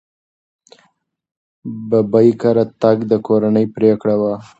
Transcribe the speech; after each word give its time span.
ببۍ 1.89 2.29
کره 2.41 2.65
تګ 2.81 2.97
د 3.11 3.13
کورنۍ 3.27 3.65
پرېکړه 3.75 4.15
وه. 4.21 4.33